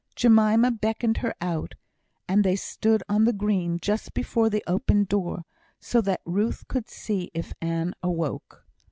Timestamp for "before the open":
4.15-5.03